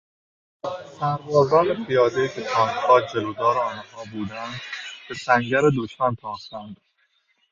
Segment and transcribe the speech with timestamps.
[0.99, 4.61] سربازان پیادهای که تانکها جلودار آنها بودند
[5.09, 6.77] به سنگر دشمن تاختند.